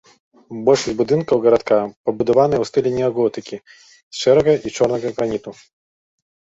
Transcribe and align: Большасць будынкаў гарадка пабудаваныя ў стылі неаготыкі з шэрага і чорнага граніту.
Большасць 0.69 0.95
будынкаў 1.01 1.37
гарадка 1.43 1.77
пабудаваныя 2.09 2.59
ў 2.63 2.71
стылі 2.71 2.97
неаготыкі 2.97 3.63
з 3.93 4.15
шэрага 4.25 4.51
і 4.65 4.77
чорнага 4.77 5.07
граніту. 5.17 5.51